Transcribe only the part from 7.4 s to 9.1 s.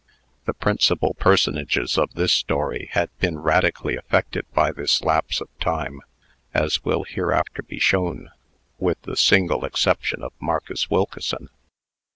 be shown with